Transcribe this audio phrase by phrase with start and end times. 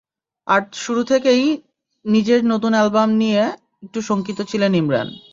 [0.47, 1.43] তাই শুরু থেকেই
[2.05, 3.41] নিজের নতুন অ্যালবাম নিয়ে
[3.83, 5.07] একটু শঙ্কিত ছিলেন ইমরান।